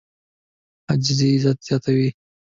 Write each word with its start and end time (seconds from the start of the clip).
عاجزي 0.89 1.27
عزت 1.35 1.57
زیاتوي. 1.67 2.09